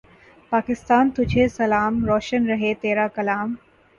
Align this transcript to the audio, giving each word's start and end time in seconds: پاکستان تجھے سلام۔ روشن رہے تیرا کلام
پاکستان 0.51 1.09
تجھے 1.09 1.47
سلام۔ 1.47 2.03
روشن 2.05 2.45
رہے 2.47 2.73
تیرا 2.81 3.07
کلام 3.07 3.55